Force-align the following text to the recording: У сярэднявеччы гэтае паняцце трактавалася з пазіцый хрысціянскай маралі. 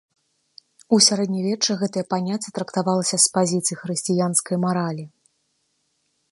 У 0.95 0.97
сярэднявеччы 1.07 1.71
гэтае 1.81 2.03
паняцце 2.15 2.49
трактавалася 2.57 3.17
з 3.27 3.31
пазіцый 3.37 3.75
хрысціянскай 3.85 4.57
маралі. 4.67 5.05